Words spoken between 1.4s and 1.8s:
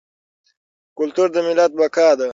ملت